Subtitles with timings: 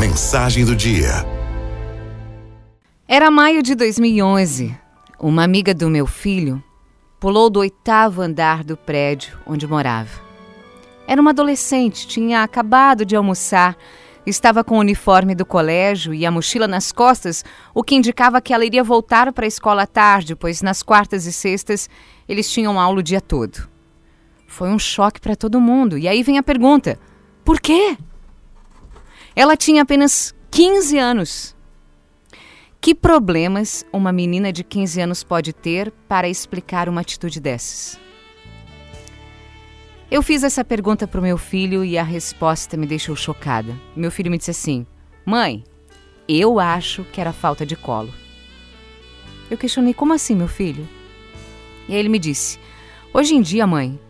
[0.00, 1.26] Mensagem do dia.
[3.06, 4.74] Era maio de 2011.
[5.18, 6.64] Uma amiga do meu filho
[7.20, 10.08] pulou do oitavo andar do prédio onde morava.
[11.06, 13.76] Era uma adolescente, tinha acabado de almoçar,
[14.24, 17.44] estava com o uniforme do colégio e a mochila nas costas,
[17.74, 21.26] o que indicava que ela iria voltar para a escola à tarde, pois nas quartas
[21.26, 21.90] e sextas
[22.26, 23.68] eles tinham aula o dia todo.
[24.46, 25.98] Foi um choque para todo mundo.
[25.98, 26.98] E aí vem a pergunta:
[27.44, 27.98] por quê?
[29.34, 31.56] Ela tinha apenas 15 anos.
[32.80, 38.00] Que problemas uma menina de 15 anos pode ter para explicar uma atitude dessas?
[40.10, 43.78] Eu fiz essa pergunta para o meu filho e a resposta me deixou chocada.
[43.94, 44.84] Meu filho me disse assim:
[45.24, 45.62] Mãe,
[46.28, 48.12] eu acho que era falta de colo.
[49.48, 50.88] Eu questionei: Como assim, meu filho?
[51.88, 52.58] E aí ele me disse:
[53.12, 54.00] Hoje em dia, mãe,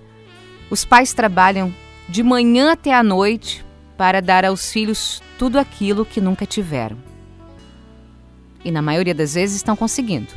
[0.70, 1.74] os pais trabalham
[2.08, 3.64] de manhã até a noite
[4.00, 6.96] para dar aos filhos tudo aquilo que nunca tiveram.
[8.64, 10.32] E na maioria das vezes estão conseguindo.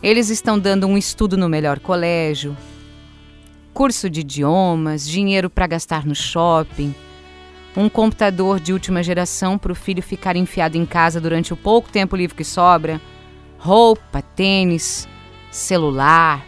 [0.00, 2.56] Eles estão dando um estudo no melhor colégio,
[3.74, 6.94] curso de idiomas, dinheiro para gastar no shopping,
[7.76, 11.90] um computador de última geração para o filho ficar enfiado em casa durante o pouco
[11.90, 13.00] tempo livre que sobra,
[13.58, 15.08] roupa, tênis,
[15.50, 16.46] celular,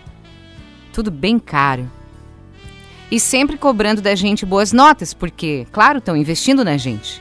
[0.93, 1.91] tudo bem caro
[3.11, 7.21] e sempre cobrando da gente boas notas, porque, claro, estão investindo na gente.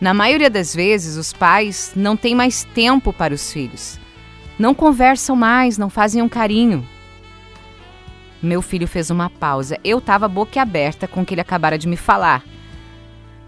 [0.00, 3.98] Na maioria das vezes, os pais não têm mais tempo para os filhos.
[4.58, 6.86] Não conversam mais, não fazem um carinho.
[8.42, 9.78] Meu filho fez uma pausa.
[9.82, 12.42] Eu estava boquiaberta com o que ele acabara de me falar.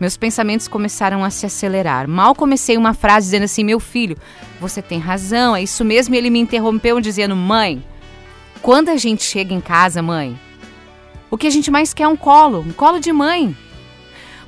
[0.01, 2.09] Meus pensamentos começaram a se acelerar.
[2.09, 4.17] Mal comecei uma frase dizendo assim: Meu filho,
[4.61, 6.15] você tem razão, é isso mesmo.
[6.15, 7.83] E ele me interrompeu dizendo: Mãe,
[8.63, 10.39] quando a gente chega em casa, mãe,
[11.31, 13.57] o que a gente mais quer é um colo, um colo de mãe.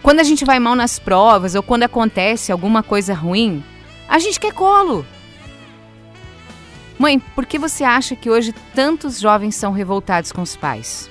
[0.02, 3.62] Quando a gente vai mal nas provas ou quando acontece alguma coisa ruim,
[4.08, 5.04] a gente quer colo.
[6.98, 11.10] Mãe, por que você acha que hoje tantos jovens são revoltados com os pais?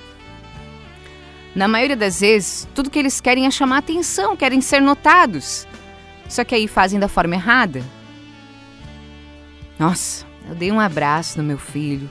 [1.54, 5.66] Na maioria das vezes, tudo que eles querem é chamar atenção, querem ser notados.
[6.28, 7.82] Só que aí fazem da forma errada.
[9.78, 12.08] Nossa, eu dei um abraço no meu filho,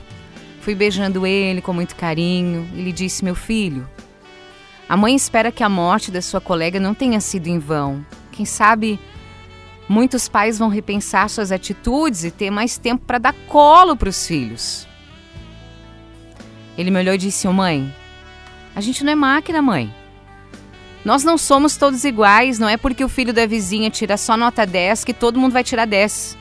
[0.60, 2.68] Fui beijando ele com muito carinho.
[2.74, 3.88] Ele disse: Meu filho,
[4.88, 8.04] a mãe espera que a morte da sua colega não tenha sido em vão.
[8.30, 8.98] Quem sabe
[9.88, 14.26] muitos pais vão repensar suas atitudes e ter mais tempo para dar colo para os
[14.26, 14.86] filhos.
[16.76, 17.94] Ele me olhou e disse: oh, Mãe,
[18.74, 19.92] a gente não é máquina, mãe.
[21.04, 24.66] Nós não somos todos iguais, não é porque o filho da vizinha tira só nota
[24.66, 26.36] 10 que todo mundo vai tirar 10.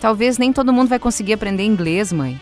[0.00, 2.38] Talvez nem todo mundo vai conseguir aprender inglês, mãe.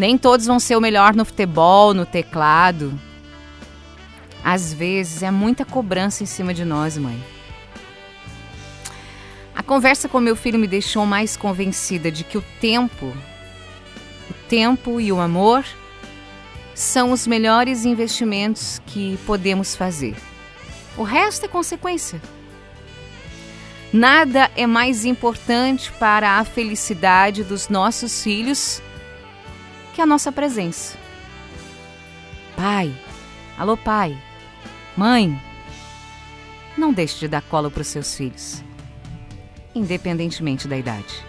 [0.00, 2.98] Nem todos vão ser o melhor no futebol, no teclado.
[4.42, 7.22] Às vezes é muita cobrança em cima de nós, mãe.
[9.54, 13.14] A conversa com meu filho me deixou mais convencida de que o tempo,
[14.30, 15.66] o tempo e o amor
[16.74, 20.16] são os melhores investimentos que podemos fazer.
[20.96, 22.22] O resto é consequência.
[23.92, 28.80] Nada é mais importante para a felicidade dos nossos filhos
[29.94, 30.96] que a nossa presença.
[32.56, 32.94] Pai,
[33.58, 34.16] alô pai,
[34.96, 35.40] mãe,
[36.76, 38.62] não deixe de dar colo para os seus filhos,
[39.74, 41.24] independentemente da idade.